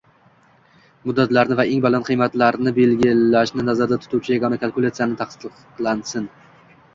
[1.09, 6.27] muddatlarini va eng baland qiymatlarini belgilashni nazarda tutuvchi yagona kalkulyatsiyasini tasdiqlasin;